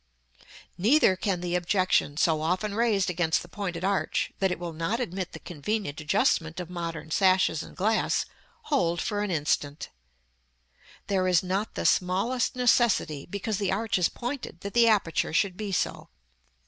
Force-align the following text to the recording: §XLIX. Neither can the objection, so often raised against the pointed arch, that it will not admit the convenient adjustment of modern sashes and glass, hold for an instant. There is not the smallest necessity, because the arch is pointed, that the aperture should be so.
§XLIX. 0.43 0.45
Neither 0.79 1.15
can 1.15 1.41
the 1.41 1.53
objection, 1.53 2.17
so 2.17 2.41
often 2.41 2.73
raised 2.73 3.11
against 3.11 3.43
the 3.43 3.47
pointed 3.47 3.83
arch, 3.83 4.31
that 4.39 4.51
it 4.51 4.57
will 4.57 4.73
not 4.73 4.99
admit 4.99 5.33
the 5.33 5.39
convenient 5.39 6.01
adjustment 6.01 6.59
of 6.59 6.71
modern 6.71 7.11
sashes 7.11 7.61
and 7.61 7.77
glass, 7.77 8.25
hold 8.63 8.99
for 8.99 9.21
an 9.21 9.29
instant. 9.29 9.89
There 11.05 11.27
is 11.27 11.43
not 11.43 11.75
the 11.75 11.85
smallest 11.85 12.55
necessity, 12.55 13.27
because 13.29 13.59
the 13.59 13.71
arch 13.71 13.99
is 13.99 14.09
pointed, 14.09 14.61
that 14.61 14.73
the 14.73 14.87
aperture 14.87 15.33
should 15.33 15.55
be 15.55 15.71
so. 15.71 16.09